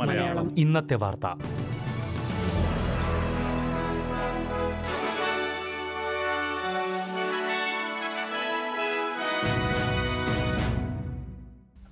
മലയാളം. 0.00 0.58
ഇന്നത്തെ 0.58 0.94
വാർത്ത. 0.94 1.26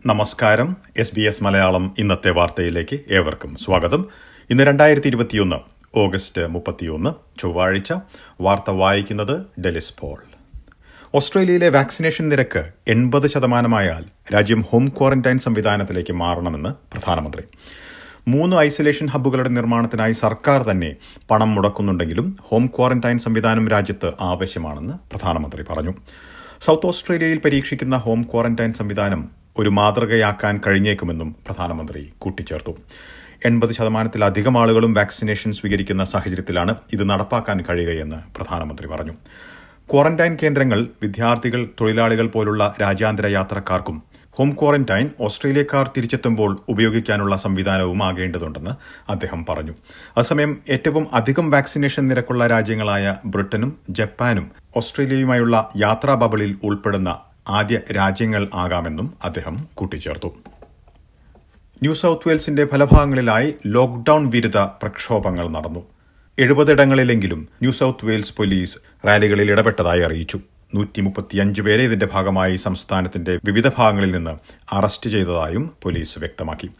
നമസ്കാരം. 0.07 0.77
എസ് 0.97 1.15
ബി 1.15 1.21
എസ് 1.21 1.45
മലയാളം 1.45 1.95
ഇന്നത്തെ 1.99 2.31
വാർത്തയിലേക്ക് 2.31 3.01
ഏവർക്കും 3.11 3.57
സ്വാഗതം. 3.57 4.09
ഇന്ന് 4.51 4.65
രണ്ടായിരത്തി 4.65 5.07
ഇരുപത്തിയൊന്ന് 5.07 5.57
ഓഗസ്റ്റ് 5.99 6.47
മുപ്പത്തിയൊന്ന് 6.47 7.41
ചൊവ്വാഴ്ച. 7.41 7.93
വാർത്ത 8.41 8.71
വായിക്കുന്നത് 8.71 9.61
ഡെലിസ് 9.61 9.95
പോൾ. 9.99 10.34
ഓസ്ട്രേലിയയിലെ 11.19 11.69
വാക്സിനേഷൻ 11.69 12.29
നിരക്ക് 12.29 12.61
എൺപത് 12.89 13.27
ശതമാനമായാൽ 13.27 14.05
രാജ്യം 14.35 14.63
ഹോം 14.63 14.89
ക്വാറന്റൈൻ 14.89 15.39
സംവിധാനത്തിലേക്ക് 15.39 16.13
മാറണമെന്ന് 16.13 16.69
പ്രധാനമന്ത്രി. 16.93 17.43
മൂന്ന് 18.29 18.57
ഐസൊലേഷൻ 18.57 19.07
ഹബ്ബുകളുടെ 19.07 19.49
നിർമ്മാണത്തിനായി 19.49 20.13
സർക്കാർ 20.13 20.63
തന്നെ 20.71 20.91
പണം 21.31 21.55
മുടക്കുന്നുണ്ടെങ്കിലും 21.55 22.37
ഹോം 22.49 22.67
ക്വാറന്റൈൻ 22.67 23.19
സംവിധാനം 23.19 23.69
രാജ്യത്ത് 23.69 24.13
ആവശ്യമാണെന്ന് 24.21 24.95
പ്രധാനമന്ത്രി 25.13 25.65
പറഞ്ഞു. 25.71 25.95
സൗത്ത് 26.67 26.87
ഓസ്ട്രേലിയയിൽ 26.87 27.41
പരീക്ഷിക്കുന്ന 27.45 27.97
ഹോം 27.97 28.23
ക്വാറന്റൈൻ 28.23 28.73
സംവിധാനം 28.73 29.29
ഒരു 29.59 29.69
മാതൃകയാക്കാൻ 29.69 30.61
കഴിഞ്ഞേക്കുമെന്നും 30.67 31.37
പ്രധാനമന്ത്രി 31.47 32.13
കൂട്ടിച്ചേർത്തു. 32.19 32.75
എൺപത് 33.47 33.73
ശതമാനത്തിലധികം 33.73 34.55
ആളുകളും 34.59 34.95
വാക്സിനേഷൻ 34.95 35.53
സ്വീകരിക്കുന്ന 35.53 36.05
സാഹചര്യത്തിലാണ് 36.05 36.75
ഇത് 36.93 37.11
നടപ്പാക്കാൻ 37.11 37.59
കഴിയുകയെന്ന് 37.71 38.17
പ്രധാനമന്ത്രി 38.37 38.89
പറഞ്ഞു. 38.89 39.15
ക്വാറന്റൈൻ 39.93 40.39
കേന്ദ്രങ്ങൾ 40.43 40.89
വിദ്യാർത്ഥികൾ 41.03 41.69
തൊഴിലാളികൾ 41.81 42.27
പോലുള്ള 42.27 42.75
രാജ്യാന്തര 42.81 43.27
യാത്രക്കാർക്കും 43.27 44.03
ഹോം 44.33 44.51
ക്വാറന്റൈൻ 44.51 45.11
ഓസ്ട്രേലിയക്കാർ 45.21 45.91
തിരിച്ചെത്തുമ്പോൾ 45.97 46.61
ഉപയോഗിക്കാനുള്ള 46.69 47.37
സംവിധാനവും 47.37 48.03
ആകേണ്ടതുണ്ടെന്ന് 48.03 48.71
അദ്ദേഹം 49.11 49.47
പറഞ്ഞു. 49.49 49.73
അസമയം 50.17 50.59
ഏറ്റവും 50.71 51.07
അധികം 51.13 51.51
വാക്സിനേഷൻ 51.51 52.07
നിരക്കുള്ള 52.07 52.47
രാജ്യങ്ങളായ 52.47 53.17
ബ്രിട്ടനും 53.27 53.77
ജപ്പാനും 53.91 54.51
ഓസ്ട്രേലിയയുമായുള്ള 54.77 55.71
യാത്രാ 55.77 56.15
ബബിളിൽ 56.15 56.59
ഉൾപ്പെടുന്ന 56.65 57.19
ആദ്യ 57.49 57.81
രാജ്യങ്ങൾ 57.97 58.49
ആകാമെന്നും 58.55 59.15
അദ്ദേഹം 59.25 59.69
കൂട്ടിച്ചേർത്തു. 59.75 60.29
ന്യൂ 61.83 61.95
സൌത്ത് 61.95 62.29
വെയിൽസിന്റെ 62.29 62.67
ഫലഭാഗങ്ങളിലായി 62.67 63.55
ലോക്ഡൌൺ 63.67 64.31
വിരുദ്ധ 64.31 64.59
പ്രക്ഷോഭങ്ങൾ 64.59 65.49
നടന്നു. 65.49 65.94
എഴുപതിടങ്ങളിലെങ്കിലും 66.39 67.49
ന്യൂ 67.63 67.73
സൗത്ത് 67.73 68.07
വെയിൽസ് 68.07 68.35
പോലീസ് 68.37 68.79
റാലികളിൽ 69.07 69.51
ഇടപെട്ടതായി 69.51 70.01
അറിയിച്ചു. 70.01 70.39
നൂറ്റി 70.75 71.01
മുപ്പത്തിയഞ്ച് 71.01 71.63
പേരെ 71.63 71.83
ഇതിന്റെ 71.83 72.07
ഭാഗമായി 72.13 72.57
സംസ്ഥാനത്തിന്റെ 72.57 73.39
വിവിധ 73.45 73.69
ഭാഗങ്ങളിൽ 73.69 74.13
നിന്ന് 74.13 74.31
അറസ്റ്റ് 74.75 75.11
ചെയ്തതായും 75.11 75.71
പോലീസ് 75.83 76.19
വ്യക്തമാക്കി. 76.19 76.71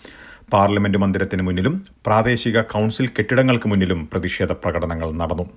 പാർലമെന്റ് 0.53 0.99
മന്ദിരത്തിന് 0.99 1.43
മുന്നിലും 1.43 1.87
പ്രാദേശിക 2.07 2.61
കൗൺസിൽ 2.61 3.07
കെട്ടിടങ്ങൾക്ക് 3.07 3.69
മുന്നിലും 3.69 4.09
പ്രതിഷേധ 4.13 4.53
പ്രകടനങ്ങൾ 4.53 5.11
നടന്നു. 5.11 5.51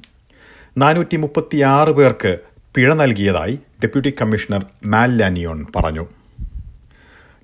നാനൂറ്റി 0.77 1.17
മുപ്പത്തിയാറ് 1.17 1.89
പേർക്ക് 1.89 2.37
പിഴ 2.75 2.93
നൽകിയതായി 2.93 3.59
ഡെപ്യൂട്ടി 3.83 4.13
കമ്മീഷണർ 4.21 4.65
മാൽ 4.85 5.17
ലാനിയോൺ 5.17 5.65
പറഞ്ഞു. 5.75 6.07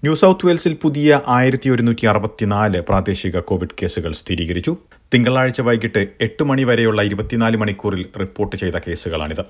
ന്യൂ 0.04 0.16
സൗത്ത് 0.16 0.46
വെയിൽസിൽ 0.46 0.74
പുതിയ 0.82 1.22
ആയിരത്തി 1.28 1.70
ഒരുന്നൂറ്റി 1.70 2.06
അറുപത്തിനാല് 2.06 2.82
പ്രാദേശിക 2.82 3.40
കോവിഡ് 3.40 3.76
കേസുകൾ 3.82 4.12
സ്ഥിരീകരിച്ചു. 4.12 4.78
തിങ്കളാഴ്ച 5.14 5.62
വൈകിട്ട് 5.62 6.08
എട്ട് 6.22 6.44
മണി 6.44 6.64
വരെയുള്ള 6.64 7.02
ഇരുപത്തിനാല് 7.02 7.58
മണിക്കൂറിൽ 7.58 8.06
റിപ്പോർട്ട് 8.20 8.56
ചെയ്ത 8.56 8.74
കേസുകളാണിത്. 8.88 9.42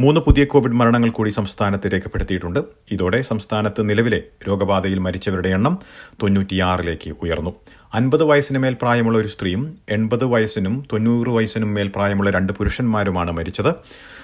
മൂന്ന് 0.00 0.20
പുതിയ 0.20 0.44
കോവിഡ് 0.44 0.72
മരണങ്ങൾ 0.72 1.10
കൂടി 1.10 1.30
സംസ്ഥാനത്ത് 1.30 1.92
രേഖപ്പെടുത്തിയിട്ടുണ്ട്. 1.92 2.60
ഇതോടെ 2.90 3.20
സംസ്ഥാനത്ത് 3.20 3.90
നിലവിലെ 3.90 4.22
രോഗബാധയിൽ 4.48 4.98
മരിച്ചവരുടെ 4.98 5.48
എണ്ണം 5.48 5.78
തൊണ്ണൂറ്റിയാറിലേക്ക് 6.22 7.10
ഉയർന്നു. 7.22 7.52
അൻപത് 7.94 8.24
വയസ്സിന് 8.24 8.58
മേൽ 8.58 8.76
പ്രായമുള്ള 8.82 9.18
ഒരു 9.18 9.28
സ്ത്രീയും 9.28 9.78
എൺപത് 9.88 10.24
വയസ്സിനും 10.24 10.84
തൊണ്ണൂറ് 10.92 11.28
വയസ്സിനും 11.28 11.74
മേൽ 11.74 11.88
പ്രായമുള്ള 11.88 12.30
രണ്ട് 12.30 12.52
പുരുഷന്മാരുമാണ് 12.52 13.32
മരിച്ചത്. 13.32 13.74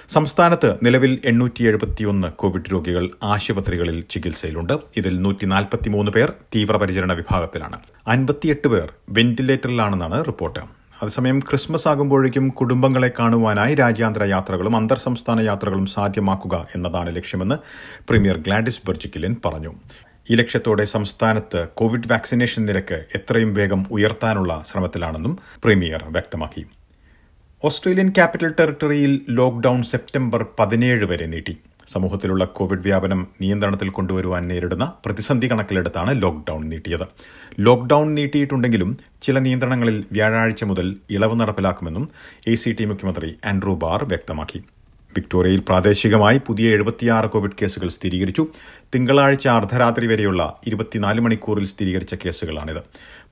സംസ്ഥാനത്ത് 0.09 0.75
നിലവിൽ 0.83 1.19
എണ്ണൂറ്റി 1.25 1.63
എഴുപത്തിയൊന്ന് 1.63 2.27
കോവിഡ് 2.27 2.71
രോഗികൾ 2.73 3.09
ആശുപത്രികളിൽ 3.23 4.03
ചികിത്സയിലുണ്ട്. 4.09 4.73
ഇതിൽ 4.97 5.21
നൂറ്റി 5.21 5.45
നാൽപ്പത്തിമൂന്ന് 5.45 6.11
പേർ 6.11 6.33
തീവ്രപരിചരണ 6.55 7.13
വിഭാഗത്തിലാണ്. 7.13 7.79
അൻപത്തിയെട്ട് 8.07 8.67
പേർ 8.67 8.93
വെന്റിലേറ്ററിലാണെന്നാണ് 9.09 10.25
റിപ്പോർട്ട്. 10.25 10.59
അതേസമയം 11.01 11.39
ക്രിസ്മസ് 11.39 11.87
ആകുമ്പോഴേക്കും 11.87 12.49
കുടുംബങ്ങളെ 12.49 13.11
കാണുവാനായി 13.19 13.75
രാജ്യാന്തര 13.75 14.23
യാത്രകളും 14.23 14.75
അന്തർ 14.75 14.97
സംസ്ഥാന 14.97 15.39
യാത്രകളും 15.39 15.85
സാധ്യമാക്കുക 15.85 16.67
എന്നതാണ് 16.75 17.15
ലക്ഷ്യമെന്ന് 17.15 17.55
പ്രീമിയർ 18.09 18.37
ഗ്ലാഡിസ് 18.37 18.81
ബെർജിക്കിലിൻ 18.87 19.35
പറഞ്ഞു. 19.45 19.73
ഈ 20.29 20.35
ലക്ഷ്യത്തോടെ 20.35 20.83
സംസ്ഥാനത്ത് 20.83 21.67
കോവിഡ് 21.73 22.07
വാക്സിനേഷൻ 22.07 22.65
നിരക്ക് 22.65 23.05
എത്രയും 23.15 23.53
വേഗം 23.53 23.85
ഉയർത്താനുള്ള 23.91 24.63
ശ്രമത്തിലാണെന്നും 24.67 25.39
പ്രീമിയർ 25.63 26.03
വ്യക്തമാക്കി. 26.07 26.65
ഓസ്ട്രേലിയൻ 27.63 28.09
ക്യാപിറ്റൽ 28.09 28.53
ടെറിട്ടറിയിൽ 28.59 29.21
ലോക്ഡൌൺ 29.29 29.83
സെപ്റ്റംബർ 29.83 30.45
പതിനേഴ് 30.59 31.05
വരെ 31.05 31.25
നീട്ടി. 31.25 31.57
സമൂഹത്തിലുള്ള 31.87 32.45
കോവിഡ് 32.45 32.79
വ്യാപനം 32.79 33.27
നിയന്ത്രണത്തിൽ 33.41 33.89
കൊണ്ടുവരുവാൻ 33.89 34.47
നേരിടുന്ന 34.47 34.93
പ്രതിസന്ധി 35.05 35.51
കണക്കിലെടുത്താണ് 35.51 36.21
ലോക്ഡൌൺ 36.21 36.69
നീട്ടിയത്. 36.69 37.07
ലോക്ഡൌൺ 37.59 38.15
നീട്ടിയിട്ടുണ്ടെങ്കിലും 38.15 38.97
ചില 39.21 39.39
നിയന്ത്രണങ്ങളിൽ 39.39 40.05
വ്യാഴാഴ്ച 40.11 40.63
മുതൽ 40.63 40.95
ഇളവ് 41.09 41.39
നടപ്പിലാക്കുമെന്നും 41.39 42.09
എ 42.47 42.55
സി 42.55 42.75
ടി 42.79 42.85
മുഖ്യമന്ത്രി 42.85 43.35
ആൻഡ്രൂ 43.45 43.75
ബാർ 43.75 44.03
വ്യക്തമാക്കി. 44.03 44.63
വിക്ടോറിയയിൽ 45.17 45.59
പ്രാദേശികമായി 45.59 46.41
പുതിയ 46.47 46.69
എഴുപത്തിയാറ് 46.69 47.25
കോവിഡ് 47.25 47.51
കേസുകൾ 47.61 47.87
സ്ഥിരീകരിച്ചു. 47.87 48.47
തിങ്കളാഴ്ച 48.95 49.47
അർദ്ധരാത്രി 49.47 50.07
വരെയുള്ള 50.07 50.59
ഇരുപത്തിനാല് 50.67 51.21
മണിക്കൂറിൽ 51.21 51.65
സ്ഥിരീകരിച്ച 51.65 52.15
കേസുകളാണിത്. 52.15 52.81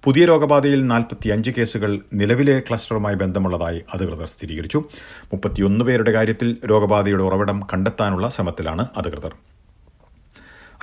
പുതിയ 0.03 0.25
രോഗബാധയിൽ 0.25 0.87
നാൽപ്പത്തിയഞ്ച് 0.87 1.51
കേസുകൾ 1.51 1.99
നിലവിലെ 2.13 2.59
ക്ലസ്റ്ററുമായി 2.59 3.15
ബന്ധമുള്ളതായി 3.15 3.81
അധികൃതർ 3.93 4.27
സ്ഥിരീകരിച്ചു. 4.27 4.77
മുപ്പത്തിയൊന്ന് 5.23 5.85
പേരുടെ 5.85 6.11
കാര്യത്തിൽ 6.11 6.57
രോഗബാധയുടെ 6.69 7.23
ഉറവിടം 7.23 7.59
കണ്ടെത്താനുള്ള 7.73 8.29
ശ്രമത്തിലാണ് 8.29 8.87
അധികൃതർ. 8.97 9.33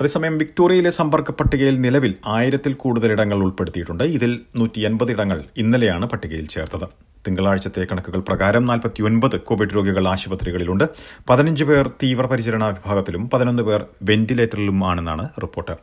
അതേസമയം 0.01 0.37
വിക്ടോറിയയിലെ 0.37 0.89
സമ്പർക്ക 0.89 1.31
പട്ടികയിൽ 1.31 1.81
നിലവിൽ 1.81 2.15
ആയിരത്തിൽ 2.27 2.73
കൂടുതൽ 2.73 3.11
ഇടങ്ങൾ 3.11 3.37
ഉൾപ്പെടുത്തിയിട്ടുണ്ട്. 3.37 4.03
ഇതിൽ 4.03 4.39
നൂറ്റി 4.55 4.79
എൺപത് 4.79 5.11
ഇടങ്ങൾ 5.11 5.43
ഇന്നലെയാണ് 5.57 6.05
പട്ടികയിൽ 6.05 6.47
ചേർത്തത്. 6.47 7.10
തിങ്കളാഴ്ചത്തെ 7.27 7.87
കണക്കുകൾ 7.91 8.19
പ്രകാരം 8.19 8.65
നാൽപ്പത്തിയൊൻപത് 8.65 9.39
കോവിഡ് 9.39 9.75
രോഗികൾ 9.75 10.07
ആശുപത്രികളിലുണ്ട്. 10.07 10.83
പതിനഞ്ച് 11.29 11.63
പേർ 11.63 11.91
തീവ്രപരിചരണ 12.03 12.65
വിഭാഗത്തിലും 12.65 13.29
പതിനൊന്ന് 13.29 13.63
പേർ 13.63 13.85
വെന്റിലേറ്ററിലുമാണെന്നാണ് 14.03 15.29
റിപ്പോർട്ട്. 15.41 15.77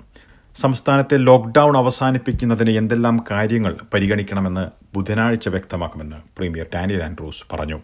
സംസ്ഥാനത്തെ 0.56 1.16
ലോക്ഡൌൺ 1.16 1.76
അവസാനിപ്പിക്കുന്നതിന് 1.76 2.70
എന്തെല്ലാം 2.70 3.24
കാര്യങ്ങൾ 3.30 3.76
പരിഗണിക്കണമെന്ന് 3.94 4.68
ബുധനാഴ്ച 4.94 5.48
വ്യക്തമാക്കുമെന്ന് 5.48 6.16
പ്രീമിയർ 6.16 6.66
ഡാനിയൽ 6.74 7.02
ആൻഡ്രൂസ് 7.02 7.44
പറഞ്ഞു. 7.52 7.80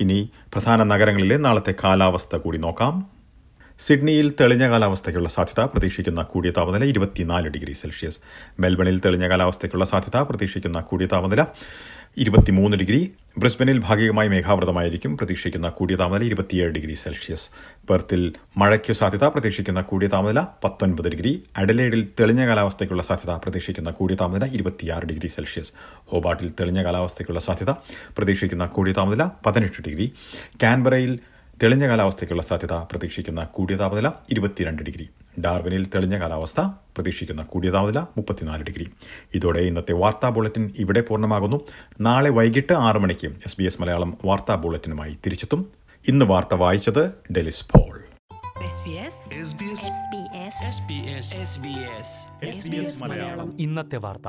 ഇനി 0.00 0.30
പ്രധാന 0.52 0.82
നഗരങ്ങളിലെ 0.82 1.36
നാളത്തെ 1.36 1.74
കാലാവസ്ഥ 1.84 2.36
കൂടി 2.36 2.58
നോക്കാം. 2.58 3.22
സിഡ്നിയിൽ 3.80 4.32
തെളിഞ്ഞ 4.40 4.70
കാലാവസ്ഥയ്ക്കുള്ള 4.70 5.28
സാധ്യത 5.28 5.64
പ്രതീക്ഷിക്കുന്ന 5.64 6.22
കൂടിയ 6.22 6.50
താപനില 6.50 6.84
ഇരുപത്തിനാല് 6.84 7.48
ഡിഗ്രി 7.48 7.72
സെൽഷ്യസ്. 7.72 8.18
മെൽബണിൽ 8.60 9.00
തെളിഞ്ഞ 9.00 9.28
കാലാവസ്ഥയ്ക്കുള്ള 9.28 9.84
സാധ്യത 9.84 10.20
പ്രതീക്ഷിക്കുന്ന 10.20 10.80
കൂടിയ 10.80 11.06
താപനില 11.06 11.46
ഇരുപത്തിമൂന്ന് 12.16 12.76
ഡിഗ്രി. 12.76 13.12
ബ്രിസ്ബനിൽ 13.38 13.78
ഭാഗികമായി 13.78 14.28
മേഘാവൃതമായിരിക്കും. 14.28 15.16
പ്രതീക്ഷിക്കുന്ന 15.16 15.68
കൂടിയ 15.68 15.96
താപനില 15.96 16.26
ഇരുപത്തിയേഴ് 16.26 16.72
ഡിഗ്രി 16.72 16.94
സെൽഷ്യസ്. 16.94 17.50
പെർത്തിൽ 17.88 18.32
മഴയ്ക്ക് 18.56 18.92
സാധ്യത 18.92 19.24
പ്രതീക്ഷിക്കുന്ന 19.24 19.80
കൂടിയ 19.80 20.08
താപനില 20.08 20.40
പത്തൊൻപത് 20.64 21.08
ഡിഗ്രി. 21.08 21.42
അഡലേഡിൽ 21.56 22.08
തെളിഞ്ഞ 22.20 22.46
കാലാവസ്ഥയ്ക്കുള്ള 22.46 23.02
സാധ്യത 23.02 23.34
പ്രതീക്ഷിക്കുന്ന 23.36 23.90
കൂടിയ 23.90 24.16
താപനില 24.16 24.44
ഇരുപത്തിയാറ് 24.44 25.04
ഡിഗ്രി 25.04 25.28
സെൽഷ്യസ്. 25.28 25.72
ഹോബാട്ടിൽ 26.06 26.50
തെളിഞ്ഞ 26.50 26.84
കാലാവസ്ഥയ്ക്കുള്ള 26.84 27.40
സാധ്യത 27.40 27.70
പ്രതീക്ഷിക്കുന്ന 28.18 28.66
കൂടിയ 28.66 28.92
താപനില 28.92 29.28
പതിനെട്ട് 29.46 29.82
ഡിഗ്രി. 29.88 30.12
കാൻബറയിൽ 30.62 31.18
തെളിഞ്ഞ 31.62 31.88
കാലാവസ്ഥയ്ക്കുള്ള 31.88 32.42
സാധ്യത 32.42 32.72
പ്രതീക്ഷിക്കുന്ന 32.72 33.44
കൂടിയ 33.44 33.76
താപനില 33.76 34.08
ഇരുപത്തിരണ്ട് 34.30 34.82
ഡിഗ്രി. 34.82 35.08
ഡാർവിനിൽ 35.40 35.86
തെളിഞ്ഞ 35.86 36.20
കാലാവസ്ഥ 36.20 36.60
പ്രതീക്ഷിക്കുന്ന 36.60 37.42
കൂടിയ 37.42 37.70
താപനില 37.70 38.00
മുപ്പത്തിനാല് 38.00 38.62
ഡിഗ്രി. 38.62 38.90
ഇതോടെ 39.34 39.60
ഇന്നത്തെ 39.60 39.92
വാർത്താ 39.92 40.28
ബുള്ളറ്റിൻ 40.28 40.72
ഇവിടെ 40.78 41.00
പൂർണമാകുന്നു. 41.00 41.60
നാളെ 42.00 42.30
വൈകിട്ട് 42.30 42.72
ആറ് 42.72 42.96
മണിക്ക് 42.96 43.26
എസ് 43.26 43.56
ബി 43.58 43.64
എസ് 43.64 43.82
മലയാളം 43.82 44.18
വാർത്താ 44.24 44.54
ബുള്ളറ്റിനുമായി 44.54 45.18
തിരിച്ചെത്തും. 45.26 45.70
ഇന്ന് 46.08 46.24
വാർത്ത 46.24 46.54
വായിച്ചത് 46.54 47.14
ഡെലിസ് 47.32 47.64
പോൾ. 47.64 48.02
ഇന്നത്തെ 53.58 53.96
വാർത്ത. 53.96 54.28